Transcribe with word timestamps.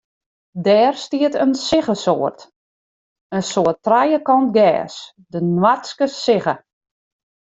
Dêr 0.65 0.93
stiet 1.03 1.35
in 1.43 1.53
siggesoart, 1.65 2.39
in 3.37 3.43
soart 3.51 3.79
trijekant 3.85 4.49
gers, 4.57 4.95
de 5.31 5.39
noardske 5.55 6.07
sigge. 6.23 6.55